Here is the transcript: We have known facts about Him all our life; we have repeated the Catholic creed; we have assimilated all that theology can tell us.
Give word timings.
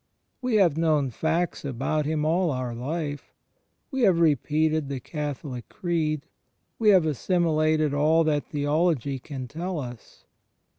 We 0.41 0.55
have 0.55 0.79
known 0.79 1.11
facts 1.11 1.63
about 1.63 2.07
Him 2.07 2.25
all 2.25 2.49
our 2.49 2.73
life; 2.73 3.35
we 3.91 4.01
have 4.01 4.19
repeated 4.19 4.89
the 4.89 4.99
Catholic 4.99 5.69
creed; 5.69 6.25
we 6.79 6.89
have 6.89 7.05
assimilated 7.05 7.93
all 7.93 8.23
that 8.23 8.45
theology 8.47 9.19
can 9.19 9.47
tell 9.47 9.79
us. 9.79 10.25